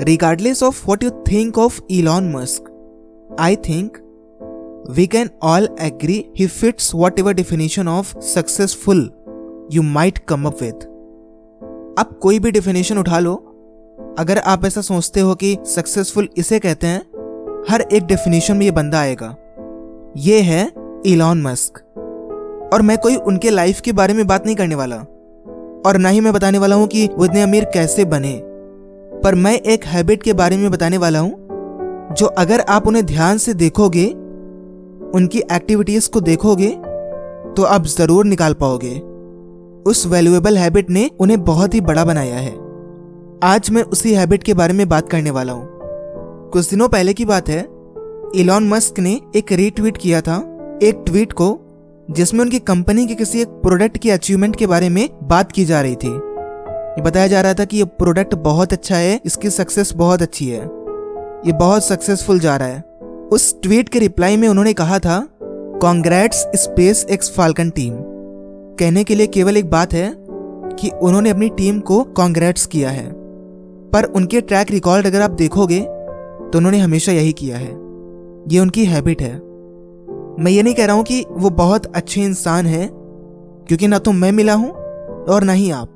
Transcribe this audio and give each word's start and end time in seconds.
regardless 0.00 0.62
of 0.62 0.80
what 0.86 1.02
you 1.02 1.10
think 1.28 1.56
of 1.56 1.80
Elon 1.90 2.30
Musk, 2.32 2.66
I 3.38 3.54
think 3.54 3.96
we 4.98 5.06
can 5.06 5.30
all 5.42 5.68
agree 5.80 6.24
he 6.34 6.46
fits 6.46 6.92
whatever 6.94 7.32
definition 7.34 7.88
of 7.88 8.12
successful 8.20 9.00
you 9.70 9.82
might 9.82 10.20
come 10.26 10.46
up 10.46 10.60
with. 10.60 10.84
अब 11.98 12.18
कोई 12.22 12.38
भी 12.38 12.50
definition 12.50 12.98
उठा 12.98 13.18
लो। 13.18 13.34
अगर 14.18 14.38
आप 14.38 14.64
ऐसा 14.64 14.80
सोचते 14.80 15.20
हो 15.20 15.34
कि 15.34 15.56
सक्सेसफुल 15.66 16.28
इसे 16.36 16.58
कहते 16.58 16.86
हैं 16.86 17.00
हर 17.70 17.80
एक 17.80 18.06
डेफिनेशन 18.06 18.56
में 18.56 18.64
ये 18.66 18.70
बंदा 18.70 19.00
आएगा। 19.00 19.36
ये 20.16 20.40
है 20.40 20.72
इलॉन 21.06 21.42
मस्क 21.42 21.78
और 22.72 22.82
मैं 22.82 22.98
कोई 22.98 23.16
उनके 23.16 23.50
लाइफ 23.50 23.80
के 23.80 23.92
बारे 23.92 24.14
में 24.14 24.26
बात 24.26 24.46
नहीं 24.46 24.56
करने 24.56 24.74
वाला। 24.74 24.96
और 25.86 25.96
ना 25.98 26.08
ही 26.08 26.20
मैं 26.20 26.32
बताने 26.32 26.58
वाला 26.58 26.76
हूँ 26.76 26.86
कि 26.86 27.06
वो 27.06 27.24
इतने 27.24 27.42
अमीर 27.42 27.64
कैसे 27.64 28.04
बने। 28.04 28.55
पर 29.26 29.34
मैं 29.34 29.52
एक 29.54 29.84
हैबिट 29.84 30.22
के 30.22 30.32
बारे 30.32 30.56
में 30.56 30.70
बताने 30.70 30.98
वाला 30.98 31.18
हूँ, 31.18 31.30
जो 32.12 32.26
अगर 32.38 32.60
आप 32.60 32.86
उन्हें 32.86 33.04
ध्यान 33.06 33.38
से 33.38 33.54
देखोगे, 33.54 34.04
उनकी 35.14 35.38
एक्टिविटीज़ 35.52 36.08
को 36.10 36.20
देखोगे 36.20 36.68
तो 37.56 37.62
आप 37.64 37.86
ज़रूर 37.86 38.24
निकाल 38.24 38.54
पाओगे। 38.54 38.92
उस 39.90 40.06
वैल्यूएबल 40.06 40.58
हैबिट 40.58 40.90
ने 40.90 41.10
उन्हें 41.20 41.42
बहुत 41.44 41.74
ही 41.74 41.80
बड़ा 41.80 42.04
बनाया 42.04 42.36
है। 42.36 42.52
आज 43.44 43.70
मैं 43.70 43.82
उसी 43.82 44.12
हैबिट 44.14 44.42
के 44.42 44.54
बारे 44.54 44.74
में 44.74 44.88
बात 44.88 45.08
करने 45.08 45.30
वाला 45.30 45.52
हूँ। 45.52 45.68
कुछ 46.52 46.70
दिनों 46.70 46.88
पहले 46.88 47.14
की 47.14 47.24
बात 47.24 47.48
है 47.48 47.60
इलॉन 48.36 48.68
मस्क 48.68 48.98
ने 48.98 49.20
एक 49.36 49.52
रीट्वीट 49.52 49.96
किया 49.96 50.20
था, 50.20 50.36
एक 50.82 51.02
ट्वीट 51.06 51.32
को, 51.32 51.48
जिसमें 52.10 52.40
उनकी 52.40 52.58
कंपनी 52.64 53.06
के 53.06 53.14
किसी 53.14 53.42
एक 53.42 53.60
प्रोडक्ट 53.62 53.98
की 53.98 54.10
अचीवमेंट 54.10 54.56
के 54.56 54.66
बारे 54.66 54.88
में 54.88 55.08
बात 55.24 55.52
की 55.52 55.64
जा 55.64 55.80
रही 55.80 55.96
थी। 55.96 56.18
ये 56.96 57.02
बताया 57.02 57.26
जा 57.26 57.40
रहा 57.40 57.54
था 57.54 57.64
कि 57.64 57.76
ये 57.76 57.84
प्रोडक्ट 57.84 58.34
बहुत 58.34 58.72
अच्छा 58.72 58.96
है, 58.96 59.20
इसकी 59.24 59.50
सक्सेस 59.50 59.92
बहुत 59.94 60.22
अच्छी 60.22 60.48
है। 60.48 60.60
ये 61.46 61.52
बहुत 61.52 61.84
सक्सेसफुल 61.84 62.38
जा 62.40 62.56
रहा 62.56 62.68
है। 62.68 63.28
उस 63.32 63.60
ट्वीट 63.62 63.88
के 63.88 63.98
रिप्लाई 63.98 64.36
में 64.36 64.46
उन्होंने 64.48 64.72
कहा 64.72 64.98
था 64.98 65.18
congrats 65.82 66.38
space 66.56 67.04
x 67.10 67.30
Falcon 67.36 67.70
team 67.70 67.94
कहने 68.78 69.04
के 69.04 69.14
लिए 69.14 69.26
केवल 69.26 69.56
एक 69.56 69.70
बात 69.70 69.92
है 69.92 70.12
कि 70.78 70.90
उन्होंने 71.02 71.30
अपनी 71.30 71.48
टीम 71.48 71.80
को 71.80 72.02
कॉन्ग्रेट्स 72.16 72.66
किया 72.66 72.90
है। 72.90 73.06
पर 73.90 74.04
उनके 74.06 74.40
ट्रैक 74.40 74.70
रिकॉर्ड 74.70 75.06
अगर 75.06 75.22
आप 75.22 75.30
देखोगे 75.32 75.80
तो 75.80 76.58
उन्होंने 76.58 76.78
हमेशा 76.78 77.12
यही 77.12 77.32
किया 77.32 77.56
है। 77.56 77.70
ये 78.48 78.58
उनकी 78.58 78.84
हैबिट 78.84 79.22
है। 79.22 79.34
मैं 80.38 80.50
ये 80.50 80.62
नहीं 80.62 80.74
कह 80.74 80.86
रहा 80.86 80.96
हूँ 80.96 81.04
कि 81.04 81.24
वो 81.30 81.50
बहुत 81.52 81.86
अच्छे 81.86 82.22
इंसान 82.22 82.66
हैं, 82.66 82.88
क्योंकि 83.68 83.88
ना 83.88 83.98
तो 83.98 84.12
मैं 84.12 84.32
मिला 84.32 84.54
हूँ 84.54 84.70
और 84.70 85.44
ना 85.44 85.52
ही 85.52 85.70
आप। 85.70 85.95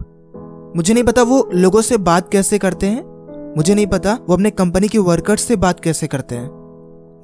मुझे 0.77 0.95
नहीं 0.95 1.05
पता 1.05 1.23
वो 1.23 1.49
लोगों 1.55 1.81
से 1.83 1.97
बात 1.99 2.29
कैसे 2.33 2.59
करते 2.59 2.87
हैं। 2.87 3.55
मुझे 3.57 3.75
नहीं 3.75 3.87
पता 3.87 4.13
वो 4.29 4.35
अपने 4.35 4.51
कंपनी 4.51 4.89
के 4.89 4.99
वर्कर्स 4.99 5.43
से 5.43 5.57
बात 5.57 5.81
कैसे 5.81 6.07
करते 6.07 6.35
हैं। 6.35 6.49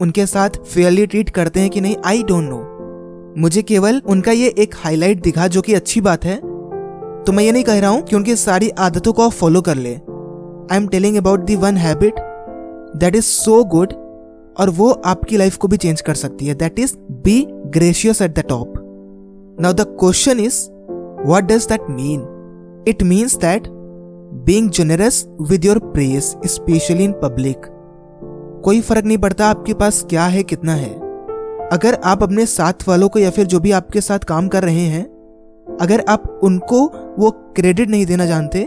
उनके 0.01 0.27
साथ 0.27 0.57
फेयरली 0.65 1.07
ट्रीट 1.07 1.31
करते 1.31 1.61
हैं 1.61 1.71
कि 1.71 1.81
नहीं 1.81 1.97
आई 2.05 2.23
डोंट 2.23 2.49
नो 2.51 2.59
मुझे 3.43 3.63
केवल 3.63 4.03
उनका 4.07 4.33
ये 4.33 4.49
एक 4.59 4.75
हाईलाइट 4.77 5.23
दिखा 5.23 5.47
जो 5.49 5.63
कि 5.63 5.75
अच्छी 5.75 6.01
बात 6.01 6.25
है। 6.25 6.37
तो 7.25 7.33
मैं 7.33 7.45
ये 7.45 7.53
नहीं 7.53 7.65
कह 7.65 7.81
रहा 7.81 7.91
हूँ 7.91 8.03
कि 8.03 8.17
उनकी 8.17 8.37
सारी 8.37 8.71
आदतों 8.81 9.13
को 9.13 9.29
फॉलो 9.31 9.63
कर 9.63 9.77
ले। 9.77 9.95
I 9.95 10.77
am 10.77 10.87
telling 10.89 11.17
about 11.17 11.41
the 11.41 11.57
one 11.57 11.77
habit 11.77 12.21
that 12.97 13.17
is 13.17 13.25
so 13.25 13.65
good 13.65 13.93
और 14.61 14.71
वो 14.71 14.91
आपकी 15.07 15.37
लाइफ 15.37 15.57
को 15.57 15.69
भी 15.69 15.77
चेंज 15.77 16.01
कर 16.01 16.15
सकती 16.17 16.47
है। 16.47 16.55
That 16.55 16.79
is 16.79 16.97
be 17.25 17.45
gracious 17.71 18.23
at 18.23 18.39
the 18.39 18.45
top 18.49 18.73
now 19.61 19.73
the 19.73 19.87
question 20.01 20.41
is 20.41 20.67
what 21.27 21.45
does 21.45 21.67
that 21.69 21.91
mean 21.91 22.33
it 22.87 23.03
means 23.03 23.37
that 23.37 23.67
being 24.47 24.69
generous 24.71 25.25
with 25.41 25.65
your 25.65 25.79
praise 25.87 26.25
specially 26.47 27.05
in 27.05 27.13
public 27.23 27.67
कोई 28.65 28.81
फ़र्क 28.81 29.05
नहीं 29.05 29.19
पड़ता 29.19 29.47
आपके 29.47 29.75
पास 29.75 30.05
क्या 30.11 30.25
है, 30.25 30.43
कितना 30.43 30.75
है। 30.75 30.91
अगर 31.69 31.99
आप 32.05 32.23
अपने 32.23 32.47
साथ 32.47 32.89
वालों 32.89 33.09
को 33.09 33.19
या 33.19 33.31
फिर 33.31 33.47
जो 33.47 33.61
भी 33.61 33.71
आपके 33.71 34.01
साथ 34.01 34.19
काम 34.19 34.49
कर 34.49 34.63
रहे 34.63 34.85
हैं, 34.87 35.05
अगर 35.81 36.05
आप 36.09 36.41
उनको 36.45 36.85
वो 37.19 37.31
क्रेडिट 37.57 37.89
नहीं 37.91 38.07
देना 38.07 38.27
जानते, 38.27 38.63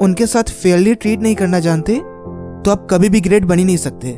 उनके 0.00 0.26
साथ 0.26 0.50
फेयरली 0.52 0.94
ट्रीट 0.94 1.20
नहीं 1.20 1.34
करना 1.34 1.60
जानते 1.60 1.96
तो 1.96 2.70
आप 2.70 2.86
कभी 2.90 3.08
भी 3.08 3.20
ग्रेट 3.20 3.44
बनी 3.44 3.64
नहीं 3.64 3.76
सकते। 3.78 4.12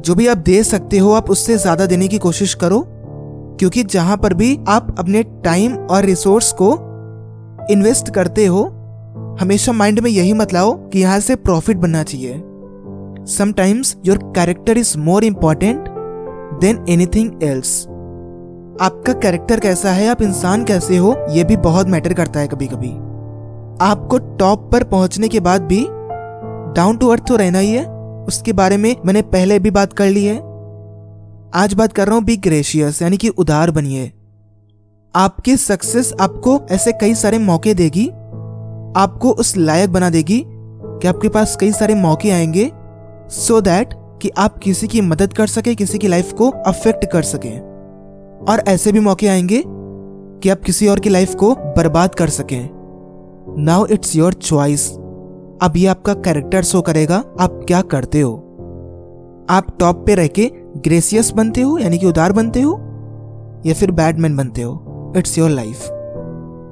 जो 0.00 0.14
भी 0.14 0.26
आप 0.26 0.38
दे 0.38 0.62
सकते 0.64 0.98
हो, 0.98 1.12
आप 1.12 1.30
उससे 1.30 1.56
ज़्यादा 1.58 1.86
देने 1.86 2.08
की 2.08 2.18
कोशिश 2.18 2.54
करो, 2.54 2.82
क्योंकि 3.58 3.82
जहाँ 3.84 4.16
पर 4.16 4.34
भी 4.34 4.58
आप 4.68 4.94
अपने 4.98 5.22
टाइम 5.44 5.76
और 5.76 6.04
रिसोर्स 6.04 6.52
को 6.52 6.74
इन्वेस्ट 7.70 8.10
करते 8.14 8.46
हो, 8.46 8.64
हमेशा 9.40 9.72
माइंड 9.72 10.00
में 10.00 10.10
यही 10.10 10.32
मत 10.32 10.52
लाओ 10.52 10.72
कि 10.88 11.00
यहाँ 11.00 11.20
से 11.20 11.36
प्रॉफिट 11.36 11.76
बनना 11.76 12.02
चाहिए। 12.02 12.42
Sometimes 13.28 13.96
your 14.06 14.18
character 14.36 14.78
is 14.78 14.96
more 14.98 15.24
important 15.24 15.88
than 16.60 16.84
anything 16.88 17.42
else 17.42 17.82
आपका 18.80 19.12
कैरेक्टर 19.12 19.60
कैसा 19.60 19.90
है, 19.90 20.08
आप 20.08 20.22
इंसान 20.22 20.64
कैसे 20.64 20.96
हो 20.96 21.14
यह 21.30 21.44
भी 21.44 21.56
बहुत 21.58 21.88
मैटर 21.88 22.14
करता 22.14 22.40
है 22.40 22.48
कभी 22.48 22.66
कभी 22.66 22.90
आपको 23.82 24.18
टॉप 24.38 24.68
पर 24.72 24.84
पहुँचने 24.84 25.28
के 25.28 25.40
बाद 25.40 25.62
भी 25.62 25.84
डाउन 26.76 26.96
टू 26.96 27.08
अर्थ 27.08 27.26
तो 27.28 27.36
रहना 27.36 27.58
ही 27.58 27.72
है, 27.72 27.84
उसके 28.24 28.52
बारे 28.52 28.76
में 28.76 28.94
मैंने 29.06 29.22
पहले 29.24 29.58
भी 29.58 29.70
बात 29.70 29.92
कर 29.92 30.08
ली 30.08 30.24
है। 30.24 30.36
आज 31.54 31.74
बात 31.74 31.92
कर 31.92 32.06
रहा 32.06 32.16
हूँ 32.16 32.24
बी 32.24 32.36
ग्रेशियस 32.38 33.02
यानी 33.02 33.16
कि 33.16 33.28
उदार 33.28 33.70
बनिए। 33.70 34.12
आपकी 35.16 35.56
सक्सेस 35.56 36.14
आपको 36.20 36.60
ऐसे 36.70 36.92
कई 36.92 37.14
सारे 37.14 37.38
मौके 37.38 37.74
देगी। 37.74 38.08
आपको 38.96 39.30
उस 39.30 39.56
लायक 39.56 39.92
बना 39.92 40.10
देगी 40.10 40.44
कि 40.46 41.08
आपके 41.08 41.28
पास 41.28 41.56
कई 41.56 41.72
सारे 41.72 41.94
मौके 41.94 42.30
आएँगे 42.30 42.72
सो 43.28 43.58
so 43.58 43.64
दैट 43.64 43.90
कि 44.22 44.30
आप 44.38 44.58
किसी 44.58 44.88
की 44.88 45.00
मदद 45.00 45.32
कर 45.32 45.46
सके, 45.46 45.74
किसी 45.74 45.98
की 45.98 46.08
लाइफ 46.08 46.32
को 46.32 46.50
अफेक्ट 46.50 47.10
कर 47.12 47.22
सके। 47.22 47.58
और 48.52 48.62
ऐसे 48.68 48.92
भी 48.92 49.00
मौके 49.00 49.28
आएँगे 49.28 49.62
कि 49.66 50.48
आप 50.48 50.60
किसी 50.60 50.88
और 50.88 51.00
की 51.00 51.08
लाइफ 51.08 51.34
को 51.34 51.54
बर्बाद 51.54 52.14
कर 52.14 52.28
सकें। 52.28 52.68
नाउ 53.58 53.86
इट्स 53.86 54.16
योर 54.16 54.32
चॉइस 54.32 54.92
अब 55.62 55.72
ये 55.76 55.86
आपका 55.86 56.14
कैरेक्टर 56.14 56.62
शो 56.62 56.80
करेगा, 56.80 57.16
आप 57.16 57.60
क्या 57.66 57.82
करते 57.82 58.20
हो? 58.20 58.34
आप 59.50 59.76
टॉप 59.80 60.06
पे 60.06 60.14
रह 60.14 60.26
के 60.26 60.52
ग्रेसियस 60.76 61.30
बनते 61.30 61.60
हो, 61.60 61.78
यानी 61.78 61.98
कि 61.98 62.06
उदार 62.06 62.32
बनते 62.32 62.60
हो, 62.60 62.72
या 63.66 63.74
फिर 63.74 63.90
बैडमैन 63.90 64.36
बनते 64.36 64.62
हो? 64.62 64.85
It's 65.16 65.38
your 65.38 65.50
life. 65.50 65.88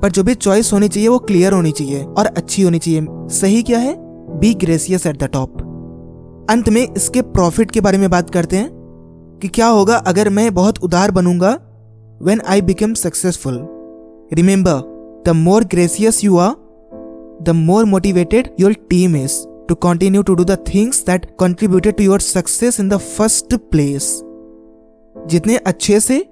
पर 0.02 0.10
जो 0.10 0.22
भी 0.22 0.34
चॉइस 0.34 0.72
होनी 0.72 0.88
चाहिए, 0.88 1.08
वो 1.08 1.18
क्लियर 1.18 1.52
होनी 1.52 1.72
चाहिए 1.72 2.02
और 2.02 2.26
अच्छी 2.26 2.62
होनी 2.62 2.78
चाहिए। 2.78 3.06
सही 3.10 3.62
क्या 3.62 3.78
है? 3.78 3.94
Be 4.40 4.54
gracious 4.54 5.06
at 5.06 5.18
the 5.18 5.24
top. 5.24 5.60
अंत 6.50 6.68
में 6.68 6.82
इसके 6.82 7.22
प्रॉफिट 7.22 7.70
के 7.70 7.80
बारे 7.80 7.98
में 7.98 8.10
बात 8.10 8.30
करते 8.30 8.56
हैं 8.56 8.68
कि 9.42 9.48
क्या 9.48 9.66
होगा 9.66 9.96
अगर 9.96 10.28
मैं 10.28 10.54
बहुत 10.54 10.78
उदार 10.78 11.10
बनूँगा 11.10 11.50
when 12.22 12.40
I 12.48 12.60
become 12.60 12.94
successful 12.94 13.58
remember 14.32 15.22
the 15.26 15.34
more 15.36 15.64
gracious 15.64 16.24
you 16.24 16.36
are 16.36 16.54
the 17.42 17.50
more 17.50 17.84
motivated 17.84 18.48
your 18.60 18.72
team 18.90 19.16
is 19.16 19.38
to 19.68 19.74
continue 19.74 20.22
to 20.22 20.34
do 20.34 20.44
the 20.44 20.58
things 20.74 21.04
that 21.06 21.26
contributed 21.42 21.96
to 21.98 22.04
your 22.04 22.20
success 22.20 22.80
in 22.80 22.88
the 22.88 22.96
first 22.96 23.54
place 23.54 24.20
जितने 25.16 25.56
अच्छे 25.56 26.00
से 26.00 26.24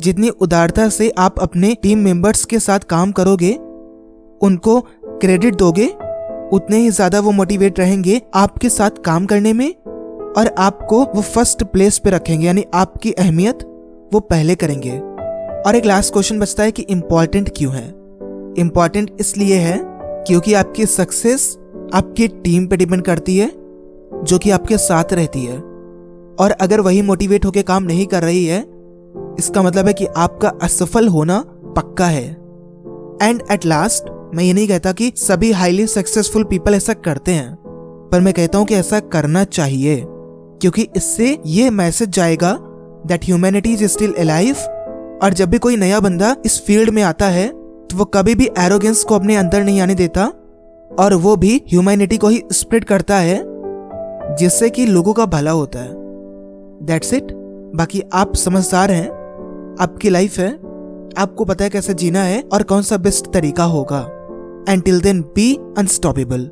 जितनी 0.00 0.28
उदारता 0.28 0.88
से 0.88 1.10
आप 1.18 1.38
अपने 1.40 1.74
team 1.82 1.98
members 1.98 2.44
के 2.44 2.58
साथ 2.58 2.80
काम 2.80 3.12
करोगे, 3.12 3.52
उनको 4.40 4.80
क्रेडिट 5.02 5.54
दोगे, 5.54 5.86
उतने 6.52 6.76
ही 6.76 6.90
ज़्यादा 6.90 7.20
वो 7.20 7.30
मोटिवेट 7.32 7.78
रहेंगे 7.78 8.20
आपके 8.34 8.68
साथ 8.68 9.02
काम 9.04 9.26
करने 9.26 9.52
में 9.52 9.68
और 10.32 10.54
आपको 10.58 11.02
वो 11.04 11.22
फ़र्स्ट 11.22 11.62
प्लेस 11.64 11.98
पे 11.98 12.10
रखेंगे, 12.10 12.46
यानी 12.46 12.64
आपकी 12.74 13.12
अहमियत 13.12 13.62
वो 14.12 14.20
पहले 14.22 14.54
करेंगे। 14.54 14.98
और 15.60 15.76
एक 15.76 15.86
लास्ट 15.86 16.12
क्वेश्चन 16.12 16.38
बचता 16.38 16.62
है 16.62 16.72
कि 16.72 16.82
इंपॉर्टेंट 16.82 17.50
क्यों 17.56 17.72
है? 17.74 17.86
इंपॉर्टेंट 18.58 19.10
इसलिए 19.20 19.56
है 19.56 19.78
क्योंकि 20.26 20.54
आपकी 20.54 20.86
सक्सेस 20.86 21.56
आपकी 21.94 22.28
टीम 22.28 22.66
पे 22.66 22.76
डिपेंड 22.76 23.02
करती 23.02 23.36
है, 23.36 23.48
जो 24.24 24.38
कि 24.38 24.50
आपके 24.50 24.76
साथ 24.78 25.12
रहती 25.12 25.44
है। 25.44 25.56
और 26.36 26.50
अगर 26.60 26.80
वही 26.80 27.02
मोटिवेट 27.02 27.44
होकर 27.44 27.62
काम 27.62 27.82
नहीं 27.82 28.06
कर 28.06 28.22
रही 28.22 28.44
है 28.46 28.60
इसका 29.40 29.62
मतलब 29.62 29.86
है 29.86 29.92
कि 29.92 30.06
आपका 30.18 30.48
असफल 30.62 31.08
होना 31.08 31.38
पक्का 31.76 32.06
है। 32.06 32.24
एंड 33.22 33.42
एट 33.52 33.66
लास्ट 33.66 34.10
मैं 34.34 34.44
ये 34.44 34.52
नहीं 34.52 34.66
कहता 34.68 34.92
कि 34.92 35.12
सभी 35.18 35.50
हाईली 35.52 35.86
सक्सेसफुल 35.88 36.44
पीपल 36.44 36.74
ऐसा 36.74 36.92
करते 36.96 37.32
हैं, 37.32 37.54
पर 38.12 38.20
मैं 38.20 38.34
कहता 38.34 38.58
हूँ 38.58 38.66
कि 38.66 38.74
ऐसा 38.74 39.00
करना 39.12 39.44
चाहिए, 39.46 40.02
क्योंकि 40.06 40.88
इससे 40.96 41.38
ये 41.46 41.70
मैसेज 41.72 42.08
जाएगा 42.10 42.56
that 43.06 43.24
humanity 43.24 43.72
is 43.74 43.84
still 43.86 44.12
alive 44.14 44.56
और 45.22 45.32
जब 45.32 45.50
भी 45.50 45.58
कोई 45.58 45.76
नया 45.76 46.00
बंदा 46.00 46.34
इस 46.46 46.60
फ़ील्ड 46.66 46.90
में 46.90 47.02
आता 47.02 47.28
है 47.28 47.48
तो 47.48 47.96
वो 47.96 48.04
कभी 48.06 48.34
भी 48.34 48.48
एरोगेंस 48.58 49.02
को 49.04 49.14
अपने 49.14 49.36
अंदर 49.36 49.64
नहीं 49.64 49.80
आने 49.80 49.94
देता, 49.94 50.26
और 50.90 51.14
वो 51.16 51.36
भी 51.36 51.56
ह्यूमैनिटी 51.68 52.16
को 52.16 52.28
ही 52.28 52.42
स्प्रेड 52.52 52.84
करता 52.84 53.16
है, 53.18 53.42
जिससे 54.38 54.70
कि 54.70 54.86
लोगों 54.86 55.12
का 55.12 55.26
भला 55.28 55.50
होता 55.52 55.78
है। 55.78 55.92
दैट्स 56.86 57.12
इट 57.14 57.32
बाकी 57.76 58.02
आप 58.12 58.34
समझदार 58.36 58.90
हैं 58.90 59.08
आपकी 59.80 60.10
लाइफ 60.10 60.38
है, 60.38 60.52
आपको 61.18 61.44
पता 61.44 61.64
है 61.64 61.70
कैसे 61.70 61.94
जीना 61.94 62.22
है 62.22 62.42
और 62.52 62.62
कौन 62.62 62.82
सा 62.82 62.96
बेस्ट 62.96 63.32
तरीका 63.32 63.64
होगा। 63.64 64.00
And 64.68 64.82
till 64.82 65.00
then 65.00 65.22
be 65.22 65.54
unstoppable 65.78 66.50